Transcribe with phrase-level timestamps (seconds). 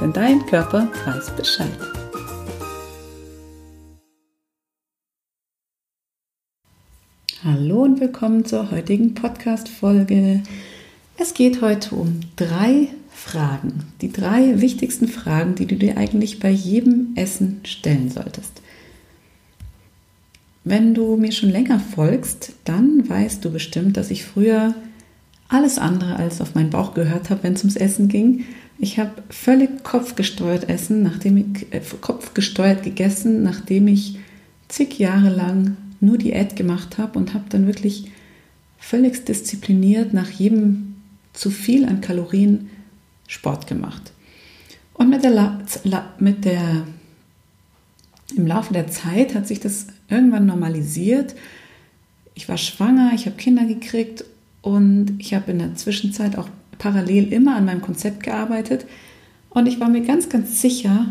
[0.00, 1.68] denn dein Körper weiß Bescheid.
[7.44, 10.42] Hallo und willkommen zur heutigen Podcast-Folge.
[11.18, 16.50] Es geht heute um drei Fragen, die drei wichtigsten Fragen, die du dir eigentlich bei
[16.50, 18.62] jedem Essen stellen solltest.
[20.64, 24.74] Wenn du mir schon länger folgst, dann weißt du bestimmt, dass ich früher
[25.48, 28.44] alles andere als auf meinen Bauch gehört habe, wenn es ums Essen ging.
[28.82, 34.18] Ich habe völlig kopfgesteuert essen, nachdem ich äh, kopfgesteuert gegessen, nachdem ich
[34.68, 38.10] zig Jahre lang nur Diät gemacht habe und habe dann wirklich
[38.78, 40.96] völlig diszipliniert nach jedem
[41.34, 42.70] zu viel an Kalorien
[43.28, 44.12] Sport gemacht.
[44.94, 46.86] Und mit der, La mit der
[48.34, 51.34] im Laufe der Zeit hat sich das irgendwann normalisiert.
[52.34, 54.24] Ich war schwanger, ich habe Kinder gekriegt
[54.62, 56.48] und ich habe in der Zwischenzeit auch
[56.80, 58.86] parallel immer an meinem Konzept gearbeitet.
[59.50, 61.06] Und ich war mir ganz, ganz sicher,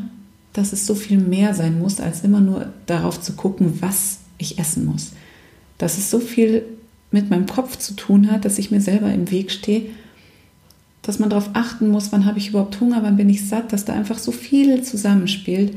[0.52, 4.60] dass es so viel mehr sein muss, als immer nur darauf zu gucken, was ich
[4.60, 5.14] essen muss.
[5.78, 6.64] Dass es so viel
[7.12, 9.84] mit meinem Kopf zu tun hat, dass ich mir selber im Weg stehe,
[11.02, 13.86] dass man darauf achten muss, wann habe ich überhaupt Hunger, wann bin ich satt, dass
[13.86, 15.76] da einfach so viel zusammenspielt.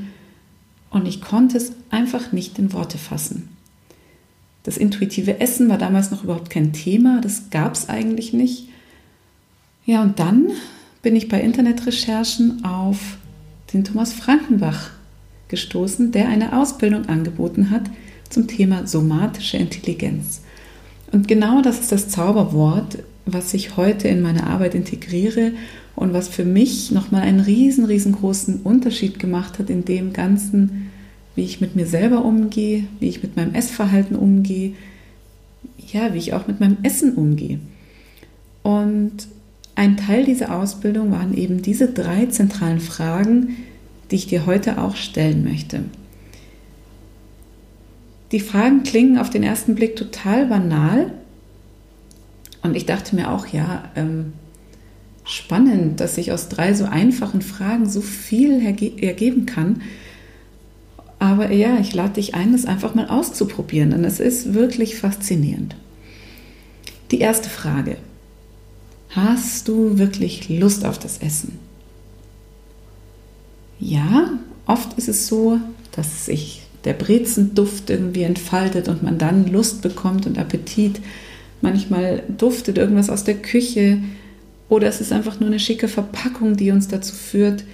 [0.90, 3.48] Und ich konnte es einfach nicht in Worte fassen.
[4.62, 8.68] Das intuitive Essen war damals noch überhaupt kein Thema, das gab es eigentlich nicht.
[9.84, 10.48] Ja, und dann
[11.02, 13.18] bin ich bei Internetrecherchen auf
[13.72, 14.90] den Thomas Frankenbach
[15.48, 17.82] gestoßen, der eine Ausbildung angeboten hat
[18.28, 20.42] zum Thema somatische Intelligenz.
[21.10, 25.52] Und genau das ist das Zauberwort, was ich heute in meine Arbeit integriere
[25.94, 30.90] und was für mich nochmal einen riesen, riesengroßen Unterschied gemacht hat in dem Ganzen,
[31.34, 34.72] wie ich mit mir selber umgehe, wie ich mit meinem Essverhalten umgehe,
[35.92, 37.58] ja, wie ich auch mit meinem Essen umgehe.
[38.62, 39.28] Und
[39.74, 43.56] ein Teil dieser Ausbildung waren eben diese drei zentralen Fragen,
[44.10, 45.84] die ich dir heute auch stellen möchte.
[48.32, 51.12] Die Fragen klingen auf den ersten Blick total banal.
[52.62, 54.32] Und ich dachte mir auch, ja, ähm,
[55.24, 58.64] spannend, dass sich aus drei so einfachen Fragen so viel
[59.00, 59.82] ergeben kann.
[61.18, 65.76] Aber ja, ich lade dich ein, das einfach mal auszuprobieren, denn es ist wirklich faszinierend.
[67.10, 67.96] Die erste Frage.
[69.14, 71.58] Hast du wirklich Lust auf das Essen?
[73.78, 75.58] Ja, oft ist es so,
[75.92, 81.00] dass sich der Brezenduft irgendwie entfaltet und man dann Lust bekommt und Appetit.
[81.60, 83.98] Manchmal duftet irgendwas aus der Küche
[84.68, 87.64] oder es ist einfach nur eine schicke Verpackung, die uns dazu führt,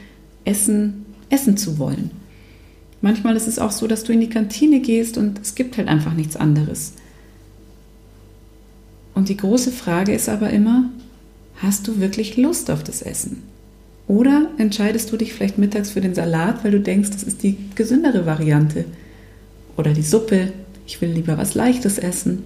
[0.44, 2.10] Essen, essen zu wollen.
[3.00, 5.86] Manchmal ist es auch so, dass du in die Kantine gehst und es gibt halt
[5.86, 6.94] einfach nichts anderes.
[9.14, 10.90] Und die große Frage ist aber immer,
[11.62, 13.42] hast du wirklich Lust auf das Essen?
[14.06, 17.56] Oder entscheidest du dich vielleicht mittags für den Salat, weil du denkst, das ist die
[17.74, 18.86] gesündere Variante?
[19.76, 20.52] Oder die Suppe,
[20.86, 22.42] ich will lieber was Leichtes essen?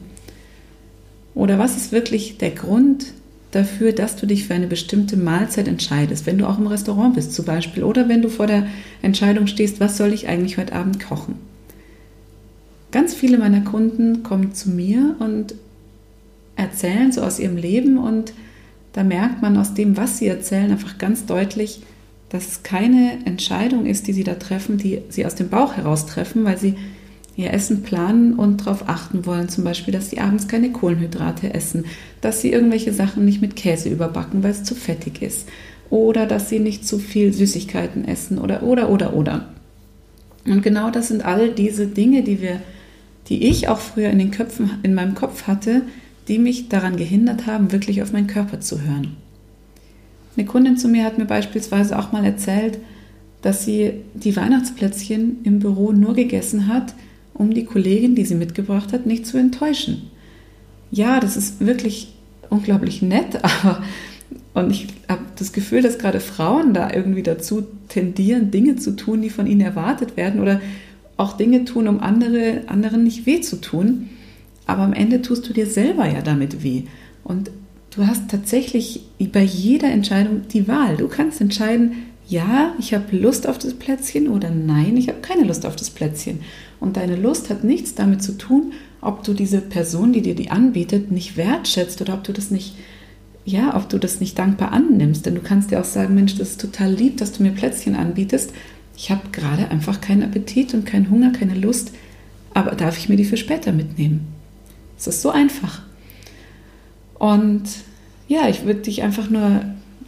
[1.35, 3.07] Oder was ist wirklich der Grund
[3.53, 7.33] dafür, dass du dich für eine bestimmte Mahlzeit entscheidest, wenn du auch im Restaurant bist
[7.33, 8.67] zum Beispiel oder wenn du vor der
[9.03, 11.37] Entscheidung stehst, was soll ich eigentlich heute Abend kochen?
[12.91, 15.55] Ganz viele meiner Kunden kommen zu mir und
[16.57, 18.33] erzählen so aus ihrem Leben und
[18.93, 21.81] da merkt man aus dem, was sie erzählen, einfach ganz deutlich,
[22.29, 26.07] dass es keine Entscheidung ist, die sie da treffen, die sie aus dem Bauch heraus
[26.07, 26.75] treffen, weil sie
[27.37, 31.87] ihr Essen planen und darauf achten wollen, zum Beispiel, dass sie abends keine Kohlenhydrate essen,
[32.21, 35.49] dass sie irgendwelche Sachen nicht mit Käse überbacken, weil es zu fettig ist,
[35.91, 39.49] oder dass sie nicht zu viel Süßigkeiten essen oder oder oder oder.
[40.45, 42.61] Und genau das sind all diese Dinge, die wir,
[43.29, 45.83] die ich auch früher in den Köpfen, in meinem Kopf hatte,
[46.29, 49.17] die mich daran gehindert haben, wirklich auf meinen Körper zu hören.
[50.37, 52.79] Eine Kundin zu mir hat mir beispielsweise auch mal erzählt,
[53.43, 56.95] dass sie die Weihnachtsplätzchen im Büro nur gegessen hat,
[57.35, 60.11] um die Kollegin, die sie mitgebracht hat, nicht zu enttäuschen.
[60.91, 62.15] Ja, das ist wirklich
[62.51, 63.83] unglaublich nett, aber
[64.55, 69.23] und ich habe das Gefühl, dass gerade Frauen da irgendwie dazu tendieren, Dinge zu tun,
[69.23, 70.61] die von ihnen erwartet werden oder
[71.17, 74.11] auch Dinge tun, um andere, anderen nicht weh zu tun.
[74.67, 76.85] Aber am Ende tust du dir selber ja damit weh.
[77.25, 77.51] Und
[77.95, 80.97] du hast tatsächlich bei jeder Entscheidung die Wahl.
[80.97, 81.93] Du kannst entscheiden,
[82.29, 85.91] ja, ich habe Lust auf das Plätzchen oder nein, ich habe keine Lust auf das
[85.91, 86.41] Plätzchen.
[86.81, 90.51] Und deine Lust hat nichts damit zu tun, ob du diese Person, die dir die
[90.51, 92.77] anbietet, nicht wertschätzt oder ob du das nicht,
[93.45, 95.27] ja, ob du das nicht dankbar annimmst.
[95.27, 97.97] Denn du kannst dir auch sagen, Mensch, das ist total lieb, dass du mir Plätzchen
[97.97, 98.53] anbietest.
[98.97, 101.93] Ich habe gerade einfach keinen Appetit und keinen Hunger, keine Lust,
[102.55, 104.32] aber darf ich mir die für später mitnehmen?
[105.03, 105.83] Es ist so einfach.
[107.19, 107.65] Und
[108.29, 109.65] ja, ich würde dich einfach nur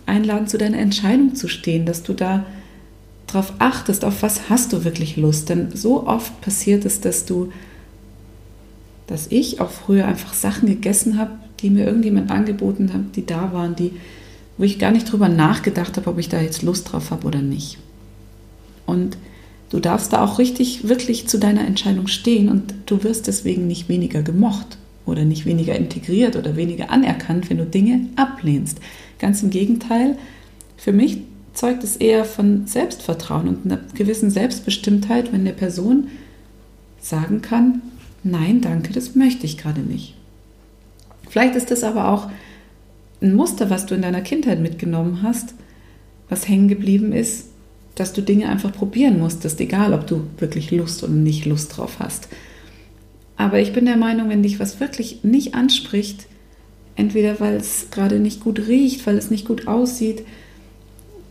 [0.06, 2.46] einladen, zu deiner Entscheidung zu stehen, dass du da
[3.26, 5.48] darauf achtest, auf was hast du wirklich Lust.
[5.48, 7.50] Denn so oft passiert es, dass du,
[9.08, 13.52] dass ich auch früher einfach Sachen gegessen habe, die mir irgendjemand angeboten hat, die da
[13.52, 13.94] waren, die,
[14.58, 17.42] wo ich gar nicht drüber nachgedacht habe, ob ich da jetzt Lust drauf habe oder
[17.42, 17.78] nicht.
[18.86, 19.16] Und
[19.70, 23.88] du darfst da auch richtig, wirklich zu deiner Entscheidung stehen und du wirst deswegen nicht
[23.88, 28.80] weniger gemocht oder nicht weniger integriert oder weniger anerkannt, wenn du Dinge ablehnst.
[29.18, 30.16] Ganz im Gegenteil,
[30.76, 31.18] für mich
[31.52, 36.08] zeugt es eher von Selbstvertrauen und einer gewissen Selbstbestimmtheit, wenn eine Person
[37.00, 37.82] sagen kann,
[38.22, 40.14] nein, danke, das möchte ich gerade nicht.
[41.28, 42.30] Vielleicht ist das aber auch
[43.20, 45.54] ein Muster, was du in deiner Kindheit mitgenommen hast,
[46.28, 47.48] was hängen geblieben ist,
[47.94, 51.96] dass du Dinge einfach probieren musstest, egal ob du wirklich Lust oder nicht Lust drauf
[52.00, 52.28] hast.
[53.44, 56.28] Aber ich bin der Meinung, wenn dich was wirklich nicht anspricht,
[56.96, 60.22] entweder weil es gerade nicht gut riecht, weil es nicht gut aussieht,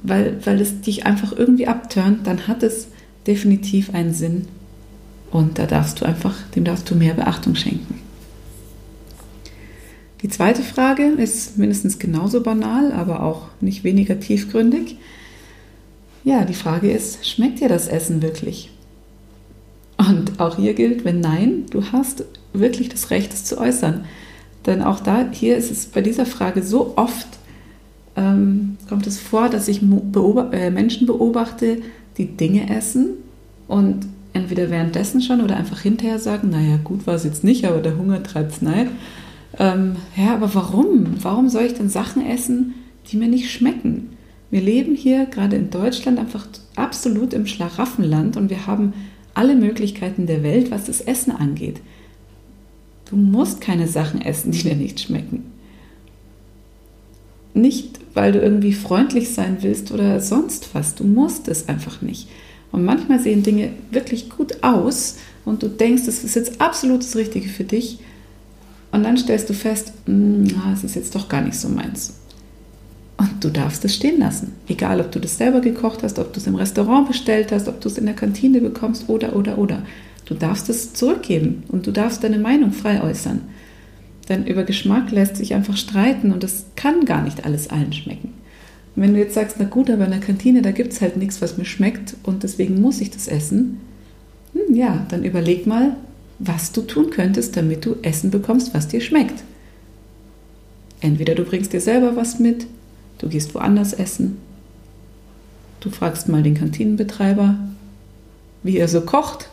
[0.04, 2.90] weil, weil es dich einfach irgendwie abturnt, dann hat es
[3.26, 4.48] definitiv einen Sinn.
[5.32, 8.00] Und da darfst du einfach, dem darfst du mehr Beachtung schenken.
[10.22, 14.98] Die zweite Frage ist mindestens genauso banal, aber auch nicht weniger tiefgründig.
[16.24, 18.70] Ja, die Frage ist, schmeckt dir das Essen wirklich?
[20.10, 24.06] Und auch hier gilt, wenn nein, du hast wirklich das Recht, es zu äußern.
[24.66, 27.28] Denn auch da, hier ist es bei dieser Frage so oft,
[28.16, 31.80] ähm, kommt es vor, dass ich beob äh, Menschen beobachte,
[32.18, 33.10] die Dinge essen
[33.68, 37.80] und entweder währenddessen schon oder einfach hinterher sagen, naja, gut war es jetzt nicht, aber
[37.80, 38.90] der Hunger treibt es nein.
[39.60, 41.16] Ähm, ja, aber warum?
[41.22, 42.74] Warum soll ich denn Sachen essen,
[43.08, 44.10] die mir nicht schmecken?
[44.50, 48.94] Wir leben hier gerade in Deutschland einfach absolut im Schlaraffenland und wir haben
[49.34, 51.82] alle Möglichkeiten der Welt, was das Essen angeht.
[53.10, 55.52] Du musst keine Sachen essen, die dir nicht schmecken.
[57.54, 60.96] Nicht, weil du irgendwie freundlich sein willst oder sonst was.
[60.96, 62.28] Du musst es einfach nicht.
[62.72, 67.16] Und manchmal sehen Dinge wirklich gut aus und du denkst, das ist jetzt absolut das
[67.16, 68.00] Richtige für dich.
[68.92, 72.14] Und dann stellst du fest, hm, es ist jetzt doch gar nicht so meins.
[73.32, 74.54] Und du darfst es stehen lassen.
[74.68, 77.80] Egal, ob du das selber gekocht hast, ob du es im Restaurant bestellt hast, ob
[77.80, 79.84] du es in der Kantine bekommst oder, oder, oder.
[80.26, 83.42] Du darfst es zurückgeben und du darfst deine Meinung frei äußern.
[84.30, 88.34] Denn über Geschmack lässt sich einfach streiten und es kann gar nicht alles allen schmecken.
[88.96, 91.18] Und wenn du jetzt sagst, na gut, aber in der Kantine, da gibt es halt
[91.18, 93.82] nichts, was mir schmeckt und deswegen muss ich das essen,
[94.54, 95.98] hm, ja, dann überleg mal,
[96.40, 99.44] was du tun könntest, damit du Essen bekommst, was dir schmeckt.
[101.02, 102.66] Entweder du bringst dir selber was mit,
[103.24, 104.38] du gehst woanders essen,
[105.80, 107.56] du fragst mal den Kantinenbetreiber,
[108.62, 109.50] wie er so kocht,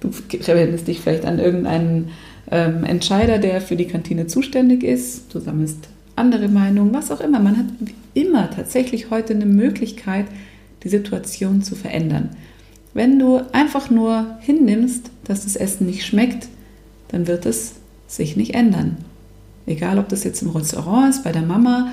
[0.00, 0.10] Du
[0.46, 2.10] wendest dich vielleicht an irgendeinen
[2.50, 5.34] ähm, Entscheider, der für die Kantine zuständig ist.
[5.34, 7.40] Du sammelst andere Meinungen, was auch immer.
[7.40, 7.66] Man hat
[8.14, 10.26] immer tatsächlich heute eine Möglichkeit,
[10.84, 12.30] die Situation zu verändern.
[12.94, 16.48] Wenn du einfach nur hinnimmst, dass das Essen nicht schmeckt,
[17.08, 17.74] dann wird es
[18.06, 18.96] sich nicht ändern.
[19.66, 21.90] Egal, ob das jetzt im Restaurant ist, bei der Mama,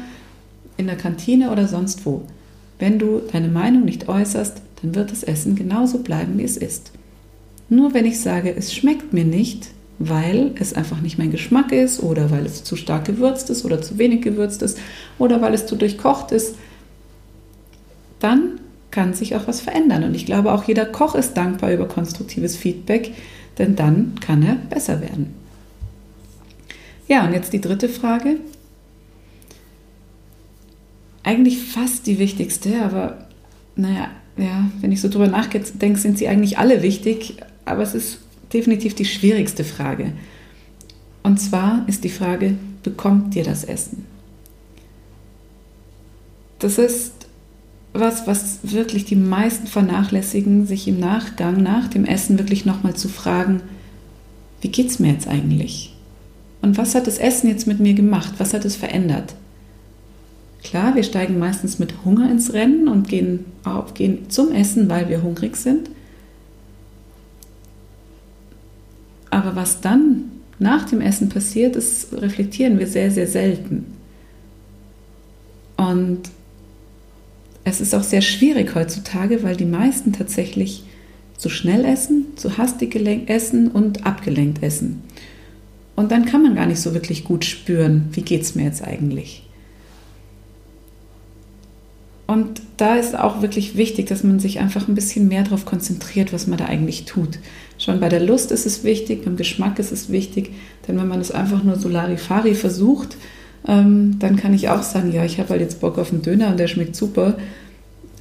[0.77, 2.23] in der Kantine oder sonst wo.
[2.79, 6.91] Wenn du deine Meinung nicht äußerst, dann wird das Essen genauso bleiben, wie es ist.
[7.69, 12.03] Nur wenn ich sage, es schmeckt mir nicht, weil es einfach nicht mein Geschmack ist
[12.03, 14.77] oder weil es zu stark gewürzt ist oder zu wenig gewürzt ist
[15.17, 16.55] oder weil es zu durchkocht ist,
[18.19, 18.59] dann
[18.91, 20.03] kann sich auch was verändern.
[20.03, 23.13] Und ich glaube, auch jeder Koch ist dankbar über konstruktives Feedback,
[23.57, 25.33] denn dann kann er besser werden.
[27.07, 28.37] Ja, und jetzt die dritte Frage.
[31.25, 33.27] Eigentlich fast die wichtigste, aber
[33.75, 38.19] naja, ja, wenn ich so drüber nachdenke, sind sie eigentlich alle wichtig, aber es ist
[38.53, 40.13] definitiv die schwierigste Frage.
[41.23, 42.53] Und zwar ist die Frage,
[42.83, 44.05] bekommt dir das Essen?
[46.59, 47.13] Das ist
[47.91, 53.09] was, was wirklich die meisten vernachlässigen, sich im Nachgang, nach dem Essen wirklich nochmal zu
[53.09, 53.61] fragen,
[54.61, 55.95] wie geht es mir jetzt eigentlich?
[56.61, 58.35] Und was hat das Essen jetzt mit mir gemacht?
[58.37, 59.33] Was hat es verändert?
[60.65, 65.09] Klar, wir steigen meistens mit Hunger ins Rennen und gehen, auf, gehen zum Essen, weil
[65.09, 65.91] wir hungrig sind.
[69.29, 73.85] Aber was dann nach dem Essen passiert, das reflektieren wir sehr, sehr selten.
[75.77, 76.21] Und
[77.63, 80.83] es ist auch sehr schwierig heutzutage, weil die meisten tatsächlich
[81.37, 82.95] zu schnell essen, zu hastig
[83.29, 85.03] essen und abgelenkt essen.
[85.95, 88.83] Und dann kann man gar nicht so wirklich gut spüren, wie geht es mir jetzt
[88.83, 89.44] eigentlich.
[92.27, 96.33] Und da ist auch wirklich wichtig, dass man sich einfach ein bisschen mehr darauf konzentriert,
[96.33, 97.37] was man da eigentlich tut.
[97.77, 100.51] Schon bei der Lust ist es wichtig, beim Geschmack ist es wichtig,
[100.87, 103.17] denn wenn man es einfach nur so Larifari versucht,
[103.67, 106.49] ähm, dann kann ich auch sagen, ja, ich habe halt jetzt Bock auf einen Döner
[106.49, 107.37] und der schmeckt super.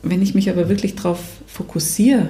[0.02, 2.28] Wenn ich mich aber wirklich darauf fokussiere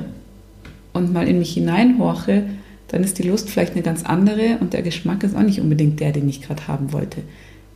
[0.93, 2.45] und mal in mich hineinhorche,
[2.89, 5.99] dann ist die Lust vielleicht eine ganz andere und der Geschmack ist auch nicht unbedingt
[5.99, 7.23] der, den ich gerade haben wollte.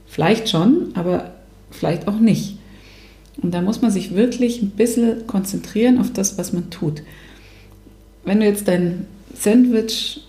[0.06, 1.32] Vielleicht schon, aber
[1.70, 2.57] vielleicht auch nicht.
[3.40, 7.02] Und da muss man sich wirklich ein bisschen konzentrieren auf das, was man tut.
[8.24, 10.24] Wenn du jetzt dein Sandwich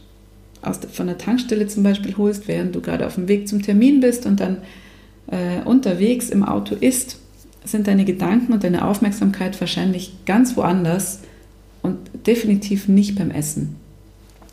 [0.62, 4.00] aus von der Tankstelle zum Beispiel holst, während du gerade auf dem Weg zum Termin
[4.00, 4.58] bist und dann
[5.28, 7.18] äh, unterwegs im Auto isst,
[7.66, 11.22] sind deine Gedanken und deine Aufmerksamkeit wahrscheinlich ganz woanders
[11.82, 11.98] und
[12.28, 13.76] definitiv nicht beim Essen.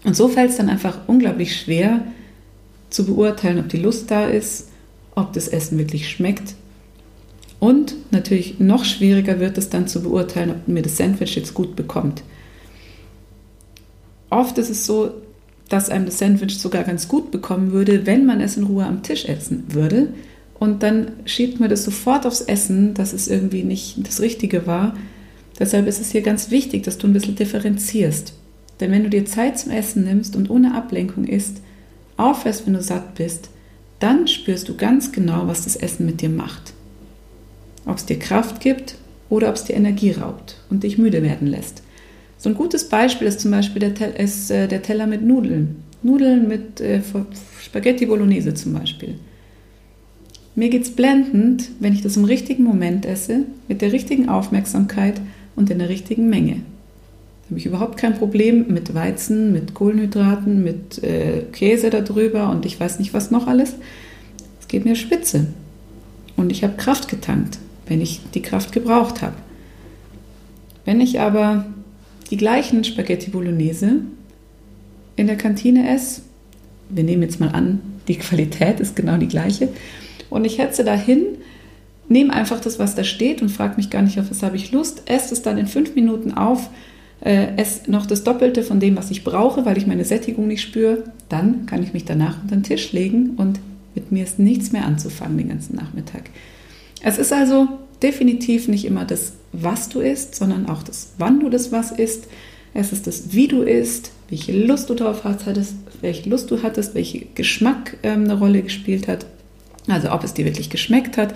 [0.05, 2.03] Und so fällt es dann einfach unglaublich schwer
[2.91, 4.69] zu beurteilen, ob die Lust da ist,
[5.15, 6.55] ob das Essen wirklich schmeckt
[7.67, 11.75] und natürlich noch schwieriger wird es dann zu beurteilen, ob mir das Sandwich jetzt gut
[11.75, 12.23] bekommt.
[14.31, 15.11] Oft ist es so,
[15.69, 19.03] dass einem das Sandwich sogar ganz gut bekommen würde, wenn man es in Ruhe am
[19.03, 20.11] Tisch essen würde.
[20.61, 24.97] Und dann schiebt man das sofort aufs Essen, dass es irgendwie nicht das Richtige war.
[25.59, 28.33] Deshalb ist es hier ganz wichtig, dass du ein bisschen differenzierst.
[28.79, 31.57] Denn wenn du dir Zeit zum Essen nimmst und ohne Ablenkung isst,
[32.17, 33.51] aufhörst, wenn du satt bist,
[33.99, 36.76] dann spürst du ganz genau, was das Essen mit dir macht
[37.87, 38.97] ob es dir Kraft gibt
[39.31, 41.83] oder ob es dir Energie raubt und dich müde werden lässt.
[42.39, 45.77] So ein gutes Beispiel ist zum Beispiel der, ist, äh, der Teller mit Nudeln.
[46.03, 47.01] Nudeln mit äh,
[47.63, 49.15] Spaghetti Bolognese zum Beispiel.
[50.55, 55.21] Mir geht es blendend, wenn ich das im richtigen Moment esse, mit der richtigen Aufmerksamkeit
[55.55, 56.57] und in der richtigen Menge.
[57.43, 62.67] Da habe ich überhaupt kein Problem mit Weizen, mit Kohlenhydraten, mit äh, Käse darüber und
[62.67, 63.75] ich weiß nicht was noch alles.
[64.61, 65.47] Es geht mir spitze.
[66.37, 69.37] Und ich habe Kraft getankt wenn ich die Kraft gebraucht habe.
[70.85, 71.67] Wenn ich aber
[72.31, 74.01] die gleichen Spaghetti Bolognese
[75.17, 76.23] in der Kantine esse,
[76.89, 79.69] wir nehmen jetzt mal an, die Qualität ist genau die gleiche,
[80.31, 81.23] und ich hetze dahin,
[82.09, 84.73] nehme einfach das, was da steht und frage mich gar nicht, auf was habe ich
[84.73, 86.71] Lust, esse es dann in fünf Minuten auf,
[87.21, 90.63] äh, esse noch das Doppelte von dem, was ich brauche, weil ich meine Sättigung nicht
[90.63, 93.61] spüre, dann kann ich mich danach unter den Tisch legen und
[93.95, 96.25] mit mir ist nichts mehr anzufangen den ganzen Nachmittag.
[97.03, 97.69] Es ist also
[98.03, 102.27] definitiv nicht immer das, was du isst, sondern auch das, wann du das was isst.
[102.75, 106.95] Es ist das, wie du isst, welche Lust du darauf hattest, welche Lust du hattest,
[106.95, 109.27] welcher Geschmack ähm, eine Rolle gespielt hat.
[109.89, 111.35] Also ob es dir wirklich geschmeckt hat.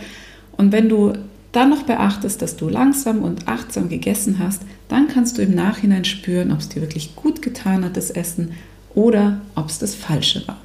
[0.57, 1.15] Und wenn du
[1.53, 6.05] dann noch beachtest, dass du langsam und achtsam gegessen hast, dann kannst du im Nachhinein
[6.05, 8.53] spüren, ob es dir wirklich gut getan hat, das Essen,
[8.95, 10.59] oder ob es das Falsche war.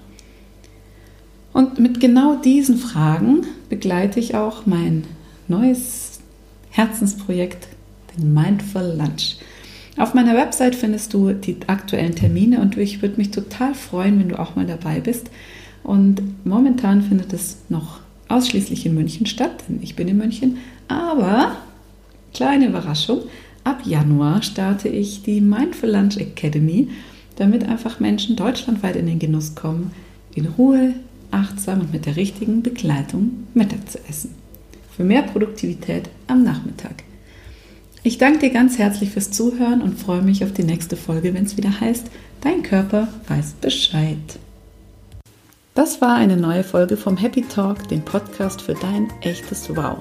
[1.56, 5.06] Und mit genau diesen Fragen begleite ich auch mein
[5.48, 6.20] neues
[6.70, 7.70] Herzensprojekt,
[8.14, 9.38] den Mindful Lunch.
[9.96, 14.28] Auf meiner Website findest du die aktuellen Termine und ich würde mich total freuen, wenn
[14.28, 15.30] du auch mal dabei bist.
[15.82, 20.58] Und momentan findet es noch ausschließlich in München statt, denn ich bin in München.
[20.90, 21.56] Aber,
[22.34, 23.22] kleine Überraschung,
[23.64, 26.90] ab Januar starte ich die Mindful Lunch Academy,
[27.38, 29.94] damit einfach Menschen deutschlandweit in den Genuss kommen,
[30.36, 30.96] in Ruhe
[31.32, 34.36] achtsam und mit der richtigen Begleitung Mittag zu essen.
[34.96, 37.04] Für mehr Produktivität am Nachmittag.
[38.04, 41.46] Ich danke dir ganz herzlich fürs Zuhören und freue mich auf die nächste Folge, wenn
[41.46, 42.08] es wieder heißt,
[42.42, 44.40] dein Körper weiß Bescheid.
[45.74, 49.98] Das war eine neue Folge vom Happy Talk, dem Podcast für dein echtes Wow.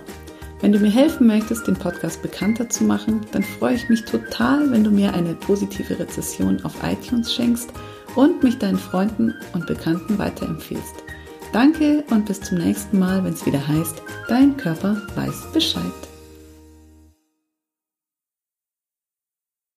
[0.61, 4.71] Wenn du mir helfen möchtest, den Podcast bekannter zu machen, dann freue ich mich total,
[4.71, 7.71] wenn du mir eine positive Rezession auf iTunes schenkst
[8.14, 11.03] und mich deinen Freunden und Bekannten weiterempfiehlst.
[11.54, 15.84] Danke und bis zum nächsten Mal, wenn es wieder heißt, dein Körper weiß Bescheid.